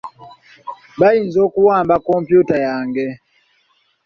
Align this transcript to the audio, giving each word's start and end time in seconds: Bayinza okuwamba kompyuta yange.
Bayinza 0.99 1.37
okuwamba 1.47 1.95
kompyuta 2.05 2.55
yange. 2.65 3.07